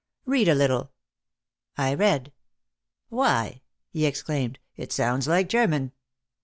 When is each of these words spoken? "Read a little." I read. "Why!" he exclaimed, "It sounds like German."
"Read 0.25 0.47
a 0.47 0.55
little." 0.55 0.91
I 1.77 1.93
read. 1.93 2.31
"Why!" 3.09 3.61
he 3.93 4.07
exclaimed, 4.07 4.57
"It 4.75 4.91
sounds 4.91 5.27
like 5.27 5.47
German." 5.47 5.91